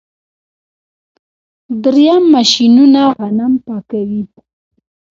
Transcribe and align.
دریم 1.83 2.23
ماشینونه 2.33 3.01
غنم 3.19 3.53
پاکوي. 3.65 4.13